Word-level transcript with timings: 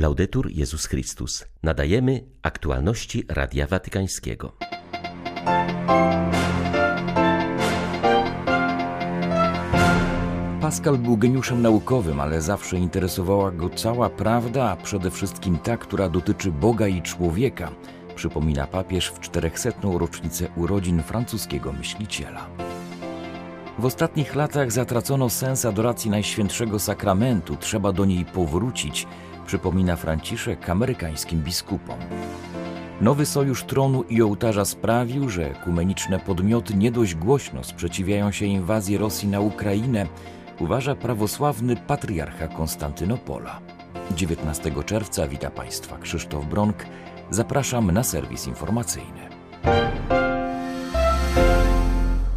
Laudetur 0.00 0.50
Jezus 0.50 0.86
Chrystus. 0.86 1.44
Nadajemy 1.62 2.24
aktualności 2.42 3.24
Radia 3.28 3.66
Watykańskiego. 3.66 4.52
Pascal 10.60 10.98
był 10.98 11.16
geniuszem 11.16 11.62
naukowym, 11.62 12.20
ale 12.20 12.42
zawsze 12.42 12.76
interesowała 12.76 13.50
go 13.50 13.70
cała 13.70 14.10
prawda, 14.10 14.70
a 14.70 14.76
przede 14.76 15.10
wszystkim 15.10 15.58
ta, 15.58 15.76
która 15.76 16.08
dotyczy 16.08 16.50
Boga 16.50 16.88
i 16.88 17.02
człowieka, 17.02 17.70
przypomina 18.14 18.66
papież 18.66 19.08
w 19.08 19.20
400. 19.20 19.70
rocznicę 19.98 20.48
urodzin 20.56 21.02
francuskiego 21.02 21.72
myśliciela. 21.72 22.46
W 23.78 23.84
ostatnich 23.84 24.34
latach 24.34 24.72
zatracono 24.72 25.30
sens 25.30 25.64
adoracji 25.64 26.10
Najświętszego 26.10 26.78
Sakramentu, 26.78 27.56
trzeba 27.56 27.92
do 27.92 28.04
niej 28.04 28.24
powrócić, 28.24 29.06
przypomina 29.50 29.96
Franciszek 29.96 30.70
amerykańskim 30.70 31.40
biskupom. 31.42 31.98
Nowy 33.00 33.26
sojusz 33.26 33.64
tronu 33.64 34.02
i 34.02 34.22
ołtarza 34.22 34.64
sprawił, 34.64 35.28
że 35.28 35.50
ekumeniczne 35.50 36.18
podmioty 36.18 36.74
nie 36.74 36.90
dość 36.92 37.14
głośno 37.14 37.64
sprzeciwiają 37.64 38.32
się 38.32 38.46
inwazji 38.46 38.98
Rosji 38.98 39.28
na 39.28 39.40
Ukrainę, 39.40 40.06
uważa 40.60 40.94
prawosławny 40.94 41.76
patriarcha 41.76 42.48
Konstantynopola. 42.48 43.60
19 44.16 44.72
czerwca 44.86 45.28
wita 45.28 45.50
Państwa 45.50 45.98
Krzysztof 45.98 46.46
Bronk. 46.46 46.76
Zapraszam 47.30 47.90
na 47.90 48.02
serwis 48.02 48.46
informacyjny. 48.46 49.30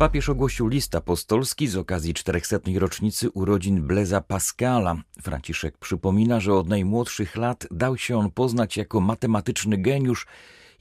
Papież 0.04 0.30
ogłosił 0.30 0.68
list 0.68 0.96
apostolski 0.96 1.68
z 1.68 1.78
okazji 1.78 2.14
400. 2.14 2.58
rocznicy 2.76 3.30
urodzin 3.30 3.82
Bleza 3.82 4.22
Pascala. 4.22 4.96
Franciszek 5.22 5.78
przypomina, 5.78 6.40
że 6.40 6.54
od 6.54 6.68
najmłodszych 6.68 7.36
lat 7.36 7.68
dał 7.72 7.98
się 7.98 8.18
on 8.18 8.32
poznać 8.32 8.78
jako 8.78 9.02
matematyczny 9.02 9.78
geniusz 9.78 10.28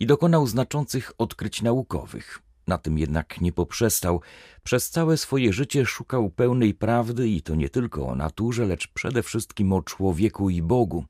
i 0.00 0.06
dokonał 0.06 0.46
znaczących 0.46 1.12
odkryć 1.18 1.62
naukowych. 1.62 2.42
Na 2.66 2.78
tym 2.78 2.98
jednak 2.98 3.40
nie 3.40 3.52
poprzestał. 3.52 4.20
Przez 4.62 4.90
całe 4.90 5.16
swoje 5.16 5.52
życie 5.52 5.86
szukał 5.86 6.30
pełnej 6.30 6.74
prawdy 6.74 7.28
i 7.28 7.42
to 7.42 7.54
nie 7.54 7.68
tylko 7.68 8.06
o 8.06 8.14
naturze, 8.14 8.66
lecz 8.66 8.88
przede 8.88 9.22
wszystkim 9.22 9.72
o 9.72 9.82
człowieku 9.82 10.50
i 10.50 10.62
Bogu. 10.62 11.04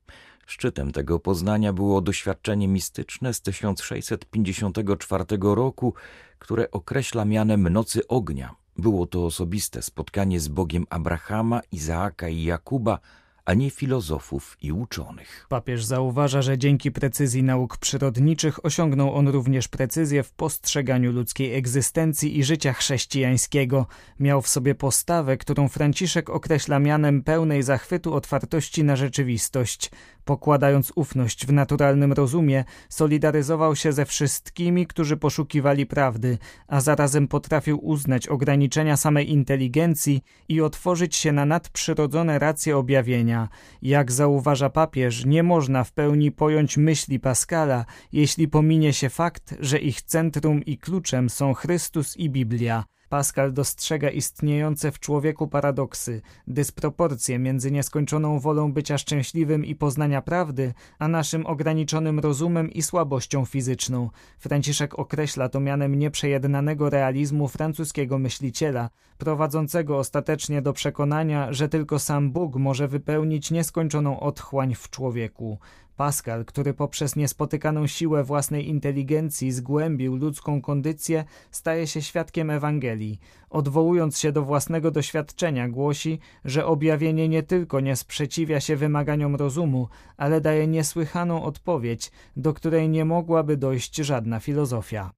Szczytem 0.45 0.91
tego 0.91 1.19
poznania 1.19 1.73
było 1.73 2.01
doświadczenie 2.01 2.67
mistyczne 2.67 3.33
z 3.33 3.41
1654 3.41 5.25
roku, 5.41 5.93
które 6.39 6.71
określa 6.71 7.25
mianem 7.25 7.69
Nocy 7.69 8.07
Ognia. 8.07 8.55
Było 8.77 9.07
to 9.07 9.25
osobiste 9.25 9.81
spotkanie 9.81 10.39
z 10.39 10.47
Bogiem 10.47 10.85
Abrahama, 10.89 11.61
Izaaka 11.71 12.29
i 12.29 12.43
Jakuba, 12.43 12.99
a 13.45 13.53
nie 13.53 13.69
filozofów 13.69 14.57
i 14.61 14.71
uczonych. 14.71 15.45
Papież 15.49 15.85
zauważa, 15.85 16.41
że 16.41 16.57
dzięki 16.57 16.91
precyzji 16.91 17.43
nauk 17.43 17.77
przyrodniczych 17.77 18.65
osiągnął 18.65 19.15
on 19.15 19.27
również 19.27 19.67
precyzję 19.67 20.23
w 20.23 20.31
postrzeganiu 20.31 21.11
ludzkiej 21.11 21.55
egzystencji 21.55 22.39
i 22.39 22.43
życia 22.43 22.73
chrześcijańskiego. 22.73 23.87
Miał 24.19 24.41
w 24.41 24.47
sobie 24.47 24.75
postawę, 24.75 25.37
którą 25.37 25.67
Franciszek 25.67 26.29
określa 26.29 26.79
mianem 26.79 27.23
pełnej 27.23 27.63
zachwytu 27.63 28.13
otwartości 28.13 28.83
na 28.83 28.95
rzeczywistość. 28.95 29.91
Pokładając 30.25 30.91
ufność 30.95 31.45
w 31.45 31.53
naturalnym 31.53 32.13
rozumie, 32.13 32.63
solidaryzował 32.89 33.75
się 33.75 33.93
ze 33.93 34.05
wszystkimi, 34.05 34.87
którzy 34.87 35.17
poszukiwali 35.17 35.85
prawdy, 35.85 36.37
a 36.67 36.81
zarazem 36.81 37.27
potrafił 37.27 37.85
uznać 37.85 38.27
ograniczenia 38.27 38.97
samej 38.97 39.31
inteligencji 39.31 40.21
i 40.49 40.61
otworzyć 40.61 41.15
się 41.15 41.31
na 41.31 41.45
nadprzyrodzone 41.45 42.39
racje 42.39 42.77
objawienia. 42.77 43.49
Jak 43.81 44.11
zauważa 44.11 44.69
papież, 44.69 45.25
nie 45.25 45.43
można 45.43 45.83
w 45.83 45.91
pełni 45.91 46.31
pojąć 46.31 46.77
myśli 46.77 47.19
Pascala, 47.19 47.85
jeśli 48.11 48.47
pominie 48.47 48.93
się 48.93 49.09
fakt, 49.09 49.55
że 49.59 49.79
ich 49.79 50.01
centrum 50.01 50.63
i 50.65 50.77
kluczem 50.77 51.29
są 51.29 51.53
Chrystus 51.53 52.17
i 52.17 52.29
Biblia. 52.29 52.83
Pascal 53.13 53.53
dostrzega 53.53 54.09
istniejące 54.09 54.91
w 54.91 54.99
człowieku 54.99 55.47
paradoksy, 55.47 56.21
dysproporcje 56.47 57.39
między 57.39 57.71
nieskończoną 57.71 58.39
wolą 58.39 58.73
bycia 58.73 58.97
szczęśliwym 58.97 59.65
i 59.65 59.75
poznania 59.75 60.21
prawdy, 60.21 60.73
a 60.99 61.07
naszym 61.07 61.45
ograniczonym 61.45 62.19
rozumem 62.19 62.71
i 62.71 62.81
słabością 62.81 63.45
fizyczną. 63.45 64.09
Franciszek 64.39 64.99
określa 64.99 65.49
to 65.49 65.59
mianem 65.59 65.95
nieprzejednanego 65.95 66.89
realizmu 66.89 67.47
francuskiego 67.47 68.19
myśliciela, 68.19 68.89
prowadzącego 69.17 69.97
ostatecznie 69.97 70.61
do 70.61 70.73
przekonania, 70.73 71.53
że 71.53 71.69
tylko 71.69 71.99
sam 71.99 72.31
Bóg 72.31 72.55
może 72.55 72.87
wypełnić 72.87 73.51
nieskończoną 73.51 74.19
otchłań 74.19 74.75
w 74.75 74.89
człowieku. 74.89 75.57
Pascal, 75.95 76.45
który 76.45 76.73
poprzez 76.73 77.15
niespotykaną 77.15 77.87
siłę 77.87 78.23
własnej 78.23 78.69
inteligencji 78.69 79.51
zgłębił 79.51 80.15
ludzką 80.15 80.61
kondycję, 80.61 81.23
staje 81.51 81.87
się 81.87 82.01
świadkiem 82.01 82.49
Ewangelii. 82.49 83.19
Odwołując 83.49 84.19
się 84.19 84.31
do 84.31 84.43
własnego 84.43 84.91
doświadczenia, 84.91 85.69
głosi, 85.69 86.19
że 86.45 86.65
objawienie 86.65 87.29
nie 87.29 87.43
tylko 87.43 87.79
nie 87.79 87.95
sprzeciwia 87.95 88.59
się 88.59 88.75
wymaganiom 88.75 89.35
rozumu, 89.35 89.87
ale 90.17 90.41
daje 90.41 90.67
niesłychaną 90.67 91.43
odpowiedź, 91.43 92.11
do 92.35 92.53
której 92.53 92.89
nie 92.89 93.05
mogłaby 93.05 93.57
dojść 93.57 93.95
żadna 93.95 94.39
filozofia. 94.39 95.11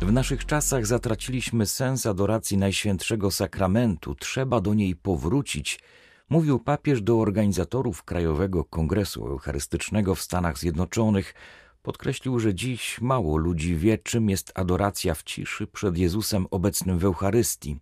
W 0.00 0.12
naszych 0.12 0.46
czasach 0.46 0.86
zatraciliśmy 0.86 1.66
sens 1.66 2.06
adoracji 2.06 2.56
Najświętszego 2.56 3.30
Sakramentu. 3.30 4.14
Trzeba 4.14 4.60
do 4.60 4.74
niej 4.74 4.96
powrócić– 4.96 5.78
mówił 6.28 6.58
papież 6.58 7.02
do 7.02 7.20
organizatorów 7.20 8.02
Krajowego 8.02 8.64
Kongresu 8.64 9.26
Eucharystycznego 9.26 10.14
w 10.14 10.20
Stanach 10.20 10.58
Zjednoczonych. 10.58 11.34
Podkreślił, 11.82 12.38
że 12.40 12.54
dziś 12.54 13.00
mało 13.00 13.36
ludzi 13.36 13.76
wie, 13.76 13.98
czym 13.98 14.30
jest 14.30 14.52
adoracja 14.54 15.14
w 15.14 15.22
ciszy 15.22 15.66
przed 15.66 15.98
Jezusem 15.98 16.46
obecnym 16.50 16.98
w 16.98 17.04
Eucharystii. 17.04 17.76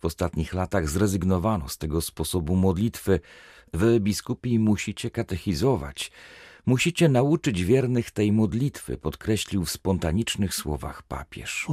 W 0.00 0.04
ostatnich 0.04 0.54
latach 0.54 0.88
zrezygnowano 0.88 1.68
z 1.68 1.78
tego 1.78 2.00
sposobu 2.00 2.56
modlitwy. 2.56 3.20
Wy, 3.72 4.00
biskupi, 4.00 4.58
musicie 4.58 5.10
katechizować. 5.10 6.12
Musicie 6.66 7.08
nauczyć 7.08 7.64
wiernych 7.64 8.10
tej 8.10 8.32
modlitwy, 8.32 8.96
podkreślił 8.96 9.64
w 9.64 9.70
spontanicznych 9.70 10.54
słowach 10.54 11.02
papież. 11.02 11.66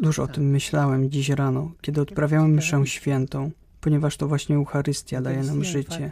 Dużo 0.00 0.22
o 0.22 0.26
tym 0.26 0.50
myślałem 0.50 1.10
dziś 1.10 1.28
rano, 1.28 1.72
kiedy 1.80 2.00
odprawiałem 2.00 2.54
mszę 2.54 2.86
świętą, 2.86 3.50
ponieważ 3.80 4.16
to 4.16 4.28
właśnie 4.28 4.56
Eucharystia 4.56 5.20
daje 5.20 5.42
nam 5.42 5.64
życie. 5.64 6.10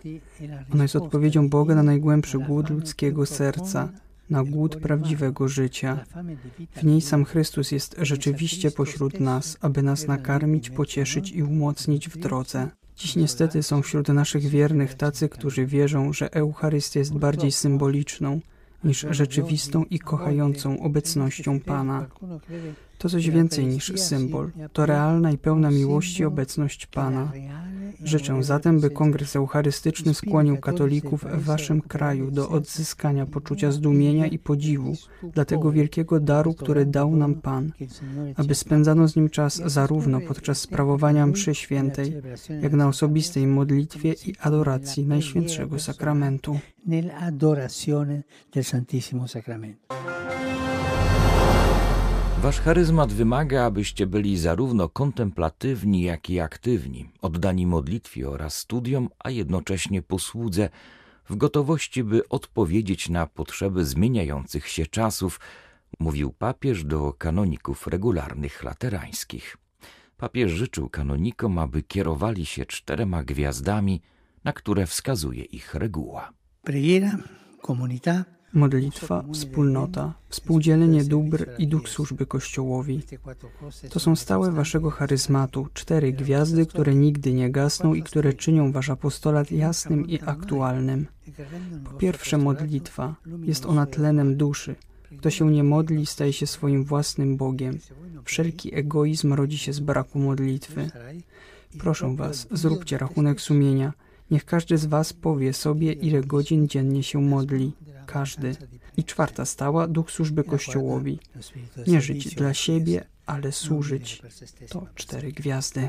Ona 0.72 0.83
jest 0.83 0.97
odpowiedzią 0.97 1.49
Boga 1.49 1.75
na 1.75 1.83
najgłębszy 1.83 2.38
głód 2.38 2.71
ludzkiego 2.71 3.27
serca, 3.27 3.93
na 4.31 4.44
głód 4.44 4.77
prawdziwego 4.77 5.49
życia. 5.49 6.04
W 6.77 6.84
niej 6.84 7.00
sam 7.00 7.25
Chrystus 7.25 7.72
jest 7.72 7.97
rzeczywiście 7.99 8.71
pośród 8.71 9.21
nas, 9.21 9.56
aby 9.60 9.83
nas 9.83 10.06
nakarmić, 10.06 10.71
pocieszyć 10.71 11.33
i 11.33 11.43
umocnić 11.43 12.09
w 12.09 12.16
drodze. 12.16 12.71
Dziś 12.97 13.16
niestety 13.16 13.62
są 13.62 13.82
wśród 13.82 14.09
naszych 14.09 14.43
wiernych 14.43 14.94
tacy, 14.94 15.28
którzy 15.28 15.66
wierzą, 15.66 16.12
że 16.12 16.34
Eucharystia 16.34 16.99
jest 16.99 17.15
bardziej 17.15 17.53
symboliczną 17.53 18.41
niż 18.84 19.06
rzeczywistą 19.10 19.84
i 19.84 19.99
kochającą 19.99 20.81
obecnością 20.81 21.60
Pana. 21.60 22.06
To 23.04 23.09
coś 23.09 23.31
więcej 23.31 23.66
niż 23.66 23.92
symbol. 23.97 24.50
To 24.72 24.87
realna 24.87 25.31
i 25.31 25.38
pełna 25.38 25.70
miłości 25.70 26.25
obecność 26.25 26.87
Pana. 26.87 27.32
Życzę 28.04 28.42
zatem, 28.42 28.81
by 28.81 28.91
Kongres 28.91 29.37
Eucharystyczny 29.37 30.15
skłonił 30.15 30.56
katolików 30.56 31.25
w 31.25 31.44
Waszym 31.44 31.81
kraju 31.81 32.31
do 32.31 32.48
odzyskania 32.48 33.26
poczucia 33.26 33.72
zdumienia 33.72 34.26
i 34.26 34.38
podziwu 34.38 34.97
dla 35.34 35.44
tego 35.44 35.72
wielkiego 35.72 36.20
daru, 36.20 36.54
który 36.54 36.87
dał 36.87 37.16
nam 37.16 37.34
Pan, 37.34 37.72
aby 38.37 38.54
spędzano 38.54 39.09
z 39.09 39.16
nim 39.16 39.31
czas 39.31 39.62
zarówno 39.66 40.21
podczas 40.21 40.59
sprawowania 40.59 41.26
mszy 41.26 41.54
świętej, 41.54 42.12
jak 42.62 42.72
na 42.72 42.88
osobistej 42.88 43.47
modlitwie 43.47 44.15
i 44.26 44.34
adoracji 44.41 45.07
Najświętszego 45.07 45.78
Sakramentu. 45.78 46.59
del 48.54 48.65
Santissimo 48.65 49.28
Sacramento. 49.28 49.95
Wasz 52.45 52.61
charyzmat 52.61 53.13
wymaga, 53.13 53.65
abyście 53.65 54.07
byli 54.07 54.39
zarówno 54.39 54.89
kontemplatywni, 54.89 56.03
jak 56.03 56.31
i 56.31 56.41
aktywni, 56.41 57.11
oddani 57.23 57.67
modlitwie 57.67 58.31
oraz 58.31 58.59
studiom, 58.59 59.09
a 59.19 59.31
jednocześnie 59.31 60.03
posłudze, 60.03 60.69
w 61.29 61.37
gotowości, 61.37 62.05
by 62.05 62.29
odpowiedzieć 62.29 63.09
na 63.09 63.27
potrzeby 63.27 63.85
zmieniających 63.85 64.69
się 64.69 64.87
czasów, 64.87 65.41
mówił 66.01 66.33
papież 66.33 66.85
do 66.85 67.13
kanoników 67.13 67.87
regularnych 67.87 68.63
laterańskich. 68.63 69.57
Papież 70.17 70.53
życzył 70.53 70.89
kanonikom, 70.89 71.59
aby 71.59 71.83
kierowali 71.83 72.47
się 72.47 72.67
czterema 72.67 73.23
gwiazdami, 73.23 74.03
na 74.45 74.53
które 74.53 74.87
wskazuje 74.87 75.45
ich 75.45 75.75
reguła. 75.75 76.33
Preghiera, 76.63 77.19
comunità, 77.63 78.34
Modlitwa, 78.54 79.24
wspólnota, 79.33 80.15
współdzielenie 80.28 81.04
dóbr 81.04 81.47
i 81.59 81.68
duch 81.68 81.89
służby 81.89 82.27
Kościołowi. 82.27 83.03
To 83.91 84.01
są 84.01 84.16
stałe 84.16 84.53
waszego 84.53 84.91
charyzmatu, 84.91 85.68
cztery 85.74 86.12
gwiazdy, 86.12 86.66
które 86.66 86.95
nigdy 86.95 87.33
nie 87.33 87.51
gasną 87.51 87.95
i 87.95 88.03
które 88.03 88.33
czynią 88.33 88.72
wasz 88.72 88.91
apostolat 88.91 89.53
jasnym 89.53 90.09
i 90.09 90.21
aktualnym. 90.21 91.06
Po 91.84 91.91
pierwsze 91.91 92.39
modlitwa. 92.39 93.15
Jest 93.42 93.66
ona 93.66 93.86
tlenem 93.86 94.36
duszy. 94.36 94.74
Kto 95.18 95.30
się 95.30 95.50
nie 95.50 95.65
modli, 95.65 96.07
staje 96.07 96.33
się 96.33 96.47
swoim 96.47 96.84
własnym 96.84 97.36
Bogiem. 97.36 97.78
Wszelki 98.24 98.74
egoizm 98.74 99.33
rodzi 99.33 99.59
się 99.59 99.72
z 99.72 99.80
braku 99.80 100.18
modlitwy. 100.18 100.91
Proszę 101.78 102.16
was, 102.16 102.47
zróbcie 102.50 102.98
rachunek 102.98 103.41
sumienia. 103.41 103.92
Niech 104.30 104.45
każdy 104.45 104.78
z 104.78 104.86
was 104.86 105.12
powie 105.12 105.53
sobie, 105.53 105.92
ile 105.92 106.21
godzin 106.21 106.68
dziennie 106.68 107.03
się 107.03 107.21
modli. 107.21 107.72
Każdy. 108.06 108.56
I 108.97 109.04
czwarta 109.04 109.45
stała, 109.45 109.89
duch 109.89 110.10
służby 110.10 110.45
Kościołowi. 110.45 111.18
Nie 111.86 112.01
żyć 112.01 112.34
dla 112.34 112.54
siebie, 112.54 113.04
ale 113.27 113.53
służyć. 113.53 114.22
To 114.68 114.86
cztery 114.95 115.33
gwiazdy. 115.33 115.89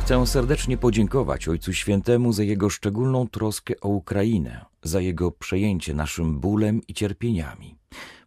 Chcę 0.00 0.26
serdecznie 0.26 0.76
podziękować 0.76 1.48
Ojcu 1.48 1.72
Świętemu 1.72 2.32
za 2.32 2.42
jego 2.42 2.70
szczególną 2.70 3.28
troskę 3.28 3.74
o 3.80 3.88
Ukrainę, 3.88 4.64
za 4.82 5.00
jego 5.00 5.30
przejęcie 5.30 5.94
naszym 5.94 6.40
bólem 6.40 6.80
i 6.88 6.94
cierpieniami. 6.94 7.76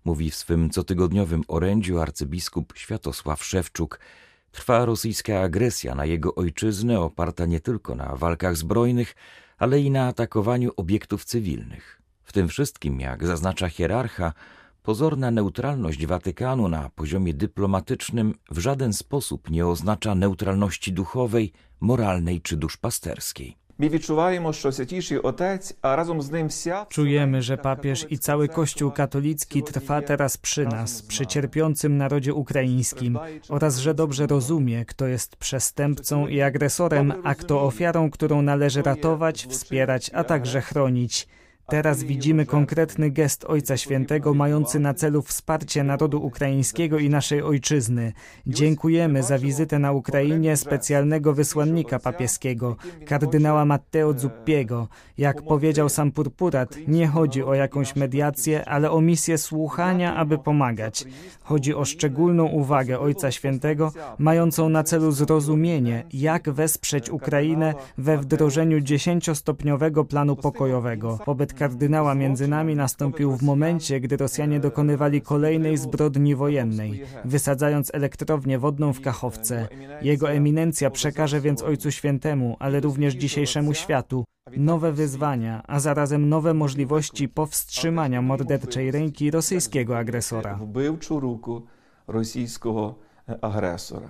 Mówi 0.06 0.32
w 0.32 0.36
swym 0.36 0.70
cotygodniowym 0.70 1.44
orędziu 1.48 2.00
arcybiskup 2.00 2.74
Światosław 2.78 3.44
Szewczuk. 3.44 4.00
Trwa 4.52 4.86
rosyjska 4.86 5.40
agresja 5.40 5.96
na 5.96 6.06
jego 6.06 6.36
ojczyznę 6.36 7.00
oparta 7.00 7.46
nie 7.46 7.60
tylko 7.60 7.96
na 7.96 8.16
walkach 8.16 8.58
zbrojnych, 8.58 9.16
ale 9.58 9.80
i 9.80 9.92
na 9.92 10.08
atakowaniu 10.08 10.72
obiektów 10.78 11.26
cywilnych. 11.26 12.02
W 12.24 12.34
tym 12.34 12.48
wszystkim, 12.48 13.00
jak 13.00 13.28
zaznacza 13.28 13.70
hierarcha, 13.70 14.34
pozorna 14.84 15.32
neutralność 15.32 16.06
Watykanu 16.06 16.70
na 16.70 16.90
poziomie 16.90 17.34
dyplomatycznym 17.34 18.34
w 18.52 18.60
żaden 18.60 18.94
sposób 18.94 19.50
nie 19.50 19.68
oznacza 19.68 20.16
neutralności 20.16 20.94
duchowej, 20.94 21.52
moralnej 21.80 22.42
czy 22.42 22.58
duszpasterskiej. 22.58 23.63
Czujemy, 26.90 27.42
że 27.42 27.58
papież 27.58 28.06
i 28.10 28.20
cały 28.20 28.48
Kościół 28.48 28.92
katolicki 28.92 29.64
trwa 29.64 30.02
teraz 30.02 30.38
przy 30.38 30.66
nas, 30.66 31.02
przy 31.02 31.26
cierpiącym 31.26 31.98
narodzie 31.98 32.34
ukraińskim 32.34 33.20
oraz 33.50 33.78
że 33.78 33.94
dobrze 33.94 34.28
rozumie, 34.28 34.86
kto 34.86 35.08
jest 35.08 35.36
przestępcą 35.36 36.28
i 36.28 36.42
agresorem, 36.42 37.14
a 37.24 37.36
kto 37.36 37.62
ofiarą, 37.62 38.12
którą 38.12 38.42
należy 38.42 38.82
ratować, 38.82 39.46
wspierać, 39.46 40.12
a 40.14 40.24
także 40.24 40.62
chronić. 40.62 41.28
Teraz 41.68 42.04
widzimy 42.04 42.46
konkretny 42.46 43.12
gest 43.12 43.46
Ojca 43.46 43.78
Świętego 43.78 44.34
mający 44.34 44.80
na 44.80 44.94
celu 44.94 45.22
wsparcie 45.22 45.84
narodu 45.84 46.26
ukraińskiego 46.26 47.00
i 47.00 47.10
naszej 47.10 47.42
ojczyzny. 47.42 48.14
Dziękujemy 48.48 49.24
za 49.24 49.40
wizytę 49.40 49.80
na 49.80 49.92
Ukrainie 49.92 50.58
specjalnego 50.58 51.34
wysłannika 51.34 52.00
papieskiego, 52.00 52.76
kardynała 53.06 53.66
Matteo 53.66 54.14
Zuppiego. 54.14 54.88
Jak 55.18 55.42
powiedział 55.42 55.90
sam 55.90 56.12
Purpurat, 56.12 56.76
nie 56.88 57.08
chodzi 57.08 57.44
o 57.44 57.54
jakąś 57.54 57.96
mediację, 57.96 58.66
ale 58.66 58.92
o 58.92 59.02
misję 59.02 59.38
słuchania, 59.38 60.16
aby 60.16 60.38
pomagać. 60.38 61.06
Chodzi 61.44 61.76
o 61.76 61.86
szczególną 61.86 62.46
uwagę 62.46 63.00
Ojca 63.00 63.32
Świętego, 63.32 63.92
mającą 64.18 64.70
na 64.70 64.84
celu 64.84 65.12
zrozumienie, 65.12 66.04
jak 66.14 66.50
wesprzeć 66.50 67.10
Ukrainę 67.10 67.74
we 67.98 68.18
wdrożeniu 68.18 68.80
dziesięciostopniowego 68.80 70.06
planu 70.06 70.36
pokojowego. 70.36 71.20
Wobec 71.26 71.53
kardynała 71.54 72.16
między 72.16 72.48
nami 72.48 72.76
nastąpił 72.76 73.38
w 73.38 73.42
momencie, 73.42 74.00
gdy 74.00 74.18
Rosjanie 74.18 74.60
dokonywali 74.60 75.22
kolejnej 75.22 75.78
zbrodni 75.78 76.36
wojennej, 76.36 77.04
wysadzając 77.26 77.94
elektrownię 77.94 78.60
wodną 78.60 78.94
w 78.94 79.02
Kachowce. 79.02 79.68
Jego 80.02 80.32
eminencja 80.32 80.90
przekaże 80.90 81.42
więc 81.42 81.64
Ojcu 81.64 81.92
Świętemu, 81.92 82.58
ale 82.60 82.80
również 82.80 83.14
dzisiejszemu 83.14 83.74
światu, 83.74 84.26
nowe 84.58 84.92
wyzwania, 84.92 85.64
a 85.68 85.80
zarazem 85.80 86.30
nowe 86.30 86.54
możliwości 86.54 87.30
powstrzymania 87.30 88.22
morderczej 88.22 88.92
ręki 88.92 89.32
rosyjskiego 89.32 89.98
agresora. 89.98 90.60
rosyjskiego 92.08 92.96
agresora. 93.42 94.08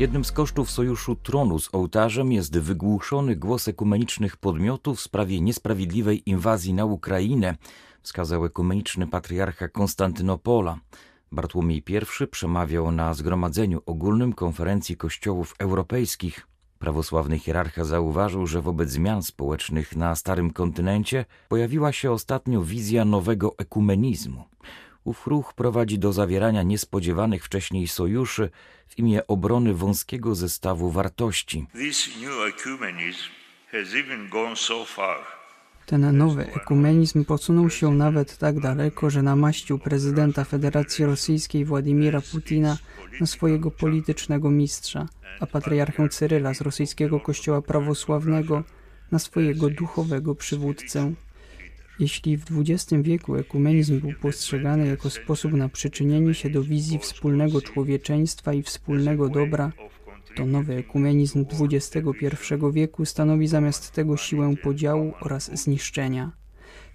Jednym 0.00 0.24
z 0.24 0.32
kosztów 0.32 0.70
sojuszu 0.70 1.16
tronu 1.16 1.58
z 1.58 1.74
ołtarzem 1.74 2.32
jest 2.32 2.58
wygłuszony 2.58 3.36
głos 3.36 3.68
ekumenicznych 3.68 4.36
podmiotów 4.36 4.98
w 4.98 5.00
sprawie 5.00 5.40
niesprawiedliwej 5.40 6.30
inwazji 6.30 6.74
na 6.74 6.84
Ukrainę, 6.84 7.56
wskazał 8.02 8.44
ekumeniczny 8.44 9.06
patriarcha 9.06 9.68
Konstantynopola. 9.68 10.78
Bartłomiej 11.32 11.84
I 11.86 12.26
przemawiał 12.26 12.92
na 12.92 13.14
Zgromadzeniu 13.14 13.82
Ogólnym 13.86 14.32
Konferencji 14.32 14.96
Kościołów 14.96 15.54
Europejskich. 15.58 16.46
Prawosławny 16.78 17.38
hierarcha 17.38 17.84
zauważył, 17.84 18.46
że 18.46 18.62
wobec 18.62 18.90
zmian 18.90 19.22
społecznych 19.22 19.96
na 19.96 20.14
Starym 20.14 20.50
Kontynencie 20.50 21.24
pojawiła 21.48 21.92
się 21.92 22.12
ostatnio 22.12 22.62
wizja 22.62 23.04
nowego 23.04 23.54
ekumenizmu. 23.58 24.44
Ów 25.10 25.26
ruch 25.26 25.54
prowadzi 25.54 25.98
do 25.98 26.12
zawierania 26.12 26.62
niespodziewanych 26.62 27.44
wcześniej 27.44 27.88
sojuszy 27.88 28.50
w 28.88 28.98
imię 28.98 29.26
obrony 29.26 29.74
wąskiego 29.74 30.34
zestawu 30.34 30.90
wartości. 30.90 31.66
Ten 35.86 36.16
nowy 36.16 36.46
ekumenizm 36.52 37.24
posunął 37.24 37.70
się 37.70 37.94
nawet 37.94 38.38
tak 38.38 38.60
daleko, 38.60 39.10
że 39.10 39.22
namaścił 39.22 39.78
prezydenta 39.78 40.44
Federacji 40.44 41.04
Rosyjskiej 41.04 41.64
Władimira 41.64 42.20
Putina 42.32 42.78
na 43.20 43.26
swojego 43.26 43.70
politycznego 43.70 44.50
mistrza, 44.50 45.08
a 45.40 45.46
patriarchę 45.46 46.08
Cyryla 46.08 46.54
z 46.54 46.60
rosyjskiego 46.60 47.20
kościoła 47.20 47.62
prawosławnego 47.62 48.64
na 49.12 49.18
swojego 49.18 49.70
duchowego 49.70 50.34
przywódcę. 50.34 51.12
Jeśli 52.00 52.36
w 52.36 52.44
XX 52.58 53.02
wieku 53.02 53.36
ekumenizm 53.36 54.00
był 54.00 54.12
postrzegany 54.22 54.86
jako 54.86 55.10
sposób 55.10 55.52
na 55.52 55.68
przyczynienie 55.68 56.34
się 56.34 56.50
do 56.50 56.62
wizji 56.62 56.98
wspólnego 56.98 57.62
człowieczeństwa 57.62 58.52
i 58.52 58.62
wspólnego 58.62 59.28
dobra, 59.28 59.72
to 60.36 60.46
nowy 60.46 60.76
ekumenizm 60.76 61.44
XXI 61.60 61.98
wieku 62.72 63.04
stanowi 63.04 63.46
zamiast 63.46 63.92
tego 63.92 64.16
siłę 64.16 64.54
podziału 64.62 65.12
oraz 65.20 65.60
zniszczenia. 65.62 66.32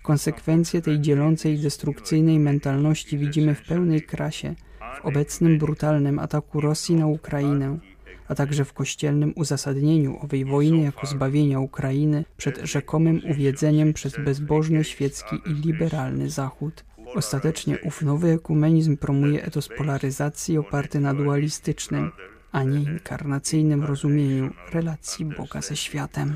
Konsekwencje 0.03 0.81
tej 0.81 1.01
dzielącej 1.01 1.57
destrukcyjnej 1.57 2.39
mentalności 2.39 3.17
widzimy 3.17 3.55
w 3.55 3.61
pełnej 3.61 4.01
krasie 4.01 4.55
w 5.01 5.05
obecnym 5.05 5.57
brutalnym 5.57 6.19
ataku 6.19 6.61
Rosji 6.61 6.95
na 6.95 7.07
Ukrainę, 7.07 7.79
a 8.27 8.35
także 8.35 8.65
w 8.65 8.73
kościelnym 8.73 9.33
uzasadnieniu 9.35 10.19
owej 10.21 10.45
wojny 10.45 10.83
jako 10.83 11.07
zbawienia 11.07 11.59
Ukrainy 11.59 12.25
przed 12.37 12.59
rzekomym 12.63 13.21
uwiedzeniem 13.31 13.93
przez 13.93 14.17
bezbożny, 14.25 14.83
świecki 14.83 15.35
i 15.45 15.53
liberalny 15.53 16.29
Zachód. 16.29 16.83
Ostatecznie 17.15 17.77
ów 17.83 18.01
nowy 18.01 18.31
ekumenizm 18.31 18.97
promuje 18.97 19.43
etos 19.43 19.69
polaryzacji 19.77 20.57
oparty 20.57 20.99
na 20.99 21.13
dualistycznym, 21.13 22.11
a 22.51 22.63
nie 22.63 22.79
inkarnacyjnym 22.79 23.83
rozumieniu 23.83 24.53
relacji 24.71 25.25
Boga 25.25 25.61
ze 25.61 25.75
światem. 25.75 26.35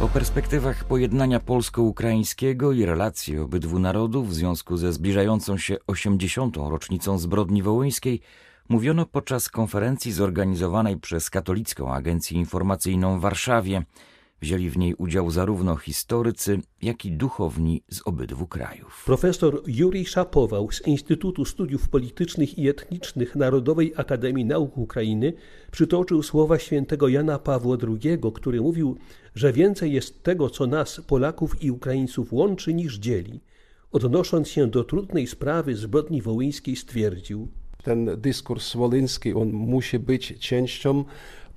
O 0.00 0.08
perspektywach 0.08 0.84
pojednania 0.84 1.40
polsko-ukraińskiego 1.40 2.72
i 2.72 2.84
relacji 2.84 3.38
obydwu 3.38 3.78
narodów 3.78 4.28
w 4.28 4.34
związku 4.34 4.76
ze 4.76 4.92
zbliżającą 4.92 5.58
się 5.58 5.76
80. 5.86 6.56
rocznicą 6.56 7.18
zbrodni 7.18 7.62
wołyńskiej 7.62 8.20
mówiono 8.68 9.06
podczas 9.06 9.48
konferencji 9.48 10.12
zorganizowanej 10.12 10.96
przez 10.96 11.30
Katolicką 11.30 11.94
Agencję 11.94 12.38
Informacyjną 12.38 13.18
w 13.18 13.22
Warszawie. 13.22 13.82
Wzięli 14.42 14.70
w 14.70 14.78
niej 14.78 14.94
udział 14.94 15.30
zarówno 15.30 15.76
historycy, 15.76 16.58
jak 16.82 17.04
i 17.04 17.12
duchowni 17.12 17.82
z 17.90 18.02
obydwu 18.04 18.46
krajów. 18.46 19.02
Profesor 19.06 19.62
Jurij 19.66 20.06
Szapował 20.06 20.70
z 20.72 20.86
Instytutu 20.86 21.44
Studiów 21.44 21.88
Politycznych 21.88 22.58
i 22.58 22.68
Etnicznych 22.68 23.36
Narodowej 23.36 23.92
Akademii 23.96 24.44
Nauk 24.44 24.78
Ukrainy 24.78 25.32
przytoczył 25.70 26.22
słowa 26.22 26.58
świętego 26.58 27.08
Jana 27.08 27.38
Pawła 27.38 27.76
II, 27.82 28.18
który 28.34 28.60
mówił, 28.60 28.96
że 29.34 29.52
więcej 29.52 29.92
jest 29.92 30.22
tego, 30.22 30.50
co 30.50 30.66
nas, 30.66 31.00
Polaków 31.06 31.62
i 31.62 31.70
Ukraińców 31.70 32.32
łączy, 32.32 32.74
niż 32.74 32.98
dzieli. 32.98 33.40
Odnosząc 33.92 34.48
się 34.48 34.66
do 34.66 34.84
trudnej 34.84 35.26
sprawy 35.26 35.76
zbrodni 35.76 36.22
wołyńskiej 36.22 36.76
stwierdził– 36.76 37.48
ten 37.82 38.20
dyskurs 38.20 38.76
wolyński, 38.76 39.34
on 39.34 39.52
musi 39.52 39.98
być 39.98 40.38
częścią 40.38 41.04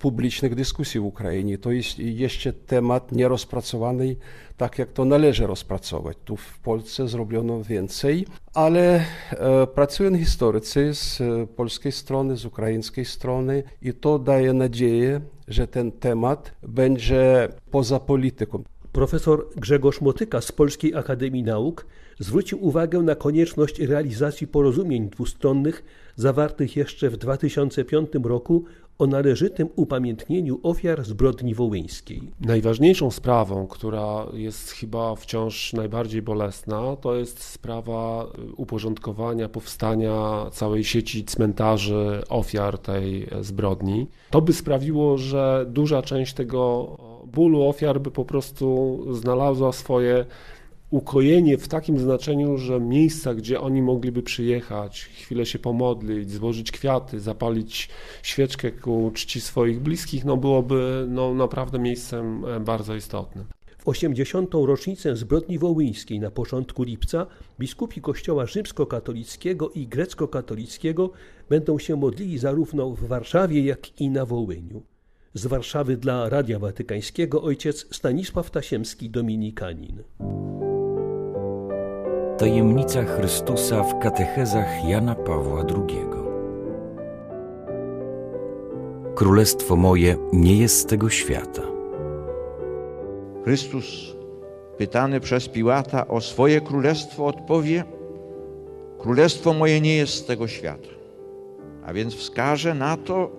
publicznych 0.03 0.55
dyskusji 0.55 1.00
w 1.00 1.05
Ukrainie. 1.05 1.57
To 1.57 1.72
jest 1.72 2.00
jeszcze 2.00 2.53
temat 2.53 3.12
nierozpracowany, 3.12 4.15
tak 4.57 4.79
jak 4.79 4.91
to 4.93 5.05
należy 5.05 5.48
rozpracować. 5.48 6.17
Tu 6.25 6.38
w 6.38 6.60
Polsce 6.60 7.07
zrobiono 7.07 7.63
więcej, 7.63 8.25
ale 8.53 9.05
e, 9.31 9.67
pracują 9.67 10.17
historycy 10.17 10.93
z 10.93 11.22
e, 11.22 11.48
polskiej 11.48 11.91
strony, 11.91 12.38
z 12.38 12.45
ukraińskiej 12.45 13.05
strony 13.05 13.63
i 13.81 13.93
to 13.93 14.19
daje 14.19 14.53
nadzieję, 14.53 15.22
że 15.48 15.67
ten 15.67 15.91
temat 15.91 16.51
będzie 16.67 17.48
poza 17.72 18.00
polityką. 18.00 18.63
Profesor 18.91 19.45
Grzegorz 19.55 20.01
Motyka 20.01 20.41
z 20.41 20.51
Polskiej 20.51 20.95
Akademii 20.95 21.43
Nauk 21.43 21.86
zwrócił 22.19 22.65
uwagę 22.65 23.00
na 23.00 23.15
konieczność 23.15 23.79
realizacji 23.79 24.48
porozumień 24.48 25.10
dwustronnych 25.10 25.83
zawartych 26.15 26.75
jeszcze 26.75 27.10
w 27.10 27.17
2005 27.17 28.10
roku 28.24 28.63
o 29.00 29.08
należytym 29.08 29.70
upamiętnieniu 29.75 30.60
ofiar 30.63 31.03
zbrodni 31.03 31.55
wołyńskiej. 31.55 32.22
Najważniejszą 32.41 33.12
sprawą, 33.12 33.67
która 33.67 34.25
jest 34.34 34.72
chyba 34.72 35.15
wciąż 35.15 35.74
najbardziej 35.74 36.22
bolesna, 36.22 36.96
to 36.96 37.15
jest 37.15 37.43
sprawa 37.43 38.27
uporządkowania 38.58 39.50
powstania 39.50 40.46
całej 40.51 40.84
sieci 40.84 41.25
cmentarzy 41.25 42.22
ofiar 42.29 42.77
tej 42.77 43.27
zbrodni. 43.41 44.08
To 44.29 44.41
by 44.41 44.53
sprawiło, 44.53 45.17
że 45.17 45.65
duża 45.70 46.01
część 46.01 46.34
tego 46.34 46.88
bólu 47.25 47.63
ofiar 47.63 48.01
by 48.01 48.12
po 48.12 48.25
prostu 48.25 49.00
znalazła 49.12 49.72
swoje 49.72 50.25
ukojenie 50.93 51.57
w 51.57 51.67
takim 51.67 52.00
znaczeniu, 52.00 52.57
że 52.57 52.79
miejsca, 52.79 53.33
gdzie 53.33 53.62
oni 53.62 53.81
mogliby 53.81 54.23
przyjechać, 54.23 55.01
chwilę 55.01 55.45
się 55.45 55.59
pomodlić, 55.59 56.31
złożyć 56.31 56.71
kwiaty, 56.71 57.19
zapalić 57.19 57.89
świeczkę 58.23 58.71
ku 58.71 59.12
czci 59.13 59.41
swoich 59.41 59.79
bliskich, 59.79 60.25
no 60.25 60.38
byłoby 60.38 61.05
no, 61.09 61.33
naprawdę 61.33 61.79
miejscem 61.79 62.45
e, 62.45 62.59
bardzo 62.59 62.95
istotnym. 62.95 63.45
W 63.77 63.88
80. 63.88 64.53
rocznicę 64.53 65.15
zbrodni 65.15 65.59
wołyńskiej 65.59 66.19
na 66.19 66.31
początku 66.31 66.83
lipca 66.83 67.27
biskupi 67.59 68.01
Kościoła 68.01 68.45
rzymskokatolickiego 68.45 69.69
i 69.69 69.88
grecko-katolickiego 69.88 71.09
będą 71.50 71.79
się 71.79 71.95
modlili 71.95 72.38
zarówno 72.38 72.89
w 72.89 73.07
Warszawie, 73.07 73.65
jak 73.65 74.01
i 74.01 74.09
na 74.09 74.25
Wołyniu. 74.25 74.83
Z 75.33 75.45
Warszawy 75.45 75.97
dla 75.97 76.29
Radia 76.29 76.59
Watykańskiego 76.59 77.43
ojciec 77.43 77.95
Stanisław 77.95 78.51
Tasiemski, 78.51 79.09
dominikanin. 79.09 80.03
Tajemnica 82.43 83.03
Chrystusa 83.03 83.83
w 83.83 84.00
katechezach 84.00 84.85
Jana 84.89 85.15
Pawła 85.15 85.62
II. 85.62 86.05
Królestwo 89.15 89.75
moje 89.75 90.17
nie 90.33 90.57
jest 90.57 90.79
z 90.79 90.85
tego 90.85 91.09
świata. 91.09 91.62
Chrystus, 93.43 94.15
pytany 94.77 95.19
przez 95.19 95.47
Piłata 95.47 96.07
o 96.07 96.21
swoje 96.21 96.62
królestwo, 96.62 97.25
odpowie: 97.25 97.83
Królestwo 99.00 99.53
moje 99.53 99.81
nie 99.81 99.95
jest 99.95 100.13
z 100.13 100.25
tego 100.25 100.47
świata. 100.47 100.89
A 101.85 101.93
więc 101.93 102.15
wskaże 102.15 102.73
na 102.73 102.97
to, 102.97 103.31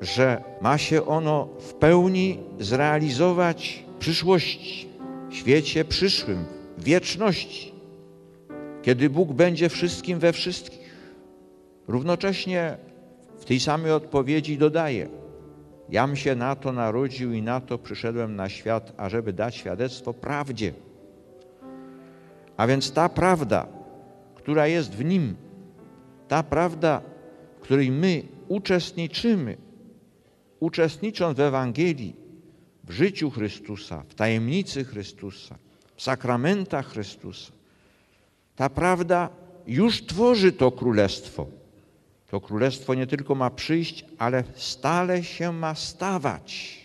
że 0.00 0.42
ma 0.60 0.78
się 0.78 1.06
ono 1.06 1.48
w 1.58 1.74
pełni 1.74 2.38
zrealizować 2.60 3.84
w 3.96 3.98
przyszłości, 3.98 4.88
w 5.30 5.34
świecie 5.34 5.84
przyszłym, 5.84 6.44
w 6.78 6.84
wieczności 6.84 7.71
kiedy 8.82 9.10
Bóg 9.10 9.32
będzie 9.32 9.68
wszystkim 9.68 10.18
we 10.18 10.32
wszystkich. 10.32 10.92
Równocześnie 11.88 12.76
w 13.38 13.44
tej 13.44 13.60
samej 13.60 13.92
odpowiedzi 13.92 14.58
dodaje: 14.58 15.08
Jam 15.88 16.16
się 16.16 16.34
na 16.34 16.56
to 16.56 16.72
narodził 16.72 17.32
i 17.32 17.42
na 17.42 17.60
to 17.60 17.78
przyszedłem 17.78 18.36
na 18.36 18.48
świat, 18.48 18.92
ażeby 18.96 19.32
dać 19.32 19.56
świadectwo 19.56 20.14
prawdzie. 20.14 20.72
A 22.56 22.66
więc 22.66 22.92
ta 22.92 23.08
prawda, 23.08 23.66
która 24.34 24.66
jest 24.66 24.94
w 24.94 25.04
nim, 25.04 25.36
ta 26.28 26.42
prawda, 26.42 27.02
w 27.56 27.60
której 27.60 27.90
my 27.90 28.22
uczestniczymy, 28.48 29.56
uczestnicząc 30.60 31.36
w 31.36 31.40
Ewangelii, 31.40 32.16
w 32.84 32.92
życiu 32.92 33.30
Chrystusa, 33.30 34.02
w 34.08 34.14
tajemnicy 34.14 34.84
Chrystusa, 34.84 35.58
w 35.96 36.02
sakramentach 36.02 36.86
Chrystusa, 36.86 37.52
ta 38.56 38.70
prawda 38.70 39.28
już 39.66 40.06
tworzy 40.06 40.52
to 40.52 40.72
królestwo. 40.72 41.46
To 42.30 42.40
królestwo 42.40 42.94
nie 42.94 43.06
tylko 43.06 43.34
ma 43.34 43.50
przyjść, 43.50 44.04
ale 44.18 44.44
stale 44.54 45.24
się 45.24 45.52
ma 45.52 45.74
stawać. 45.74 46.78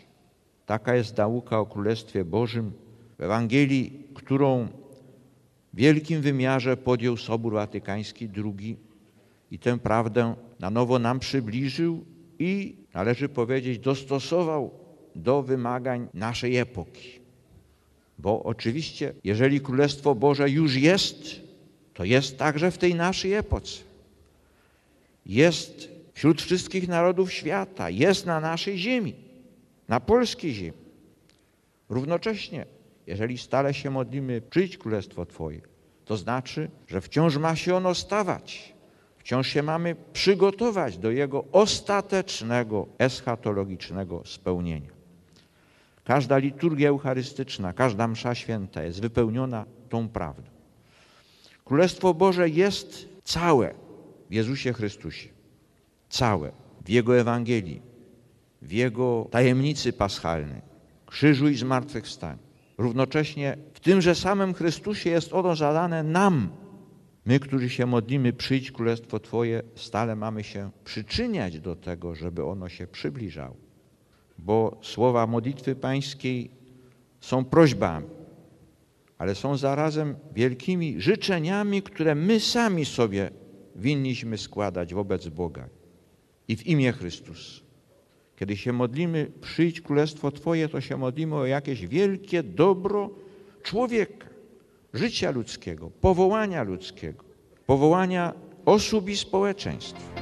Taka 0.66 0.96
jest 0.96 1.18
nauka 1.18 1.60
o 1.60 1.66
Królestwie 1.66 2.26
Bożym 2.26 2.72
w 3.18 3.22
Ewangelii, 3.22 4.04
którą 4.14 4.68
w 5.74 5.78
wielkim 5.78 6.22
wymiarze 6.22 6.78
podjął 6.78 7.18
Sobór 7.18 7.54
Watykański 7.54 8.30
II 8.36 8.78
i 9.52 9.60
tę 9.60 9.80
prawdę 9.80 10.36
na 10.60 10.70
nowo 10.70 11.00
nam 11.00 11.20
przybliżył 11.20 12.06
i, 12.40 12.76
należy 12.94 13.30
powiedzieć, 13.30 13.80
dostosował 13.80 14.72
do 15.16 15.44
wymagań 15.44 16.08
naszej 16.14 16.58
epoki. 16.58 17.20
Bo 18.20 18.44
oczywiście, 18.44 19.14
jeżeli 19.24 19.62
Królestwo 19.62 20.16
Boże 20.16 20.50
już 20.50 20.76
jest, 20.76 21.47
to 21.98 22.04
jest 22.04 22.38
także 22.38 22.72
w 22.72 22.78
tej 22.78 22.96
naszej 22.96 23.34
epoce. 23.34 23.82
Jest 25.26 25.90
wśród 26.14 26.42
wszystkich 26.42 26.88
narodów 26.88 27.34
świata, 27.34 27.90
jest 27.90 28.26
na 28.26 28.40
naszej 28.40 28.78
ziemi, 28.78 29.16
na 29.88 30.00
polskiej 30.00 30.54
ziemi. 30.54 30.78
Równocześnie, 31.90 32.66
jeżeli 33.08 33.38
stale 33.38 33.74
się 33.74 33.90
modlimy, 33.90 34.42
przyjdź 34.42 34.78
Królestwo 34.78 35.26
Twoje, 35.26 35.62
to 36.06 36.18
znaczy, 36.18 36.70
że 36.88 37.02
wciąż 37.02 37.38
ma 37.38 37.56
się 37.56 37.76
ono 37.76 37.96
stawać, 37.96 38.74
wciąż 39.18 39.48
się 39.48 39.64
mamy 39.64 39.96
przygotować 40.14 40.98
do 40.98 41.12
jego 41.12 41.44
ostatecznego, 41.52 42.88
eschatologicznego 42.98 44.22
spełnienia. 44.26 44.92
Każda 46.04 46.38
liturgia 46.38 46.90
eucharystyczna, 46.90 47.74
każda 47.74 48.08
msza 48.08 48.36
święta 48.36 48.84
jest 48.84 49.02
wypełniona 49.02 49.66
tą 49.90 50.10
prawdą. 50.10 50.57
Królestwo 51.68 52.14
Boże 52.14 52.50
jest 52.50 53.10
całe 53.24 53.74
w 54.30 54.34
Jezusie 54.34 54.74
Chrystusie. 54.74 55.30
Całe 56.10 56.52
w 56.86 56.90
Jego 56.90 57.18
Ewangelii, 57.18 57.82
w 58.62 58.72
Jego 58.72 59.28
tajemnicy 59.32 59.94
paschalnej, 59.94 60.62
krzyżu 61.06 61.48
i 61.48 61.56
zmartwychwstaniu. 61.56 62.40
Równocześnie 62.78 63.58
w 63.74 63.80
tymże 63.80 64.16
samym 64.16 64.54
Chrystusie 64.54 65.10
jest 65.10 65.34
ono 65.34 65.56
zadane 65.56 66.04
nam. 66.04 66.50
My, 67.26 67.40
którzy 67.40 67.70
się 67.70 67.86
modlimy, 67.86 68.34
przyjdź 68.34 68.72
Królestwo 68.72 69.20
Twoje, 69.20 69.62
stale 69.76 70.16
mamy 70.16 70.44
się 70.44 70.72
przyczyniać 70.86 71.60
do 71.60 71.76
tego, 71.76 72.16
żeby 72.16 72.46
ono 72.46 72.70
się 72.70 72.88
przybliżało. 72.88 73.56
Bo 74.38 74.78
słowa 74.82 75.28
modlitwy 75.28 75.76
pańskiej 75.76 76.52
są 77.22 77.46
prośbami 77.46 78.17
ale 79.18 79.36
są 79.36 79.58
zarazem 79.58 80.16
wielkimi 80.36 81.02
życzeniami, 81.02 81.82
które 81.82 82.16
my 82.16 82.40
sami 82.40 82.86
sobie 82.86 83.32
winniśmy 83.76 84.38
składać 84.38 84.94
wobec 84.94 85.28
Boga 85.28 85.70
i 86.48 86.56
w 86.56 86.68
imię 86.68 86.92
Chrystus. 86.92 87.64
Kiedy 88.36 88.58
się 88.58 88.74
modlimy, 88.74 89.32
przyjdź 89.42 89.82
królestwo 89.82 90.32
Twoje, 90.32 90.70
to 90.70 90.82
się 90.82 90.98
modlimy 90.98 91.36
o 91.36 91.46
jakieś 91.46 91.88
wielkie 91.88 92.44
dobro 92.44 93.10
człowieka, 93.64 94.28
życia 94.94 95.32
ludzkiego, 95.32 95.92
powołania 96.02 96.64
ludzkiego, 96.64 97.24
powołania 97.66 98.34
osób 98.66 99.10
i 99.10 99.18
społeczeństw. 99.18 100.14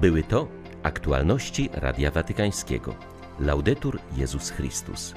Były 0.00 0.22
to 0.22 0.48
aktualności 0.82 1.68
Radia 1.72 2.10
Watykańskiego. 2.10 2.94
Laudetur 3.40 3.98
Jezus 4.16 4.50
Chrystus. 4.50 5.14